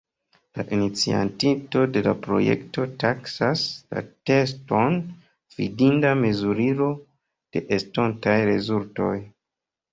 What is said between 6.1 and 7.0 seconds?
mezurilo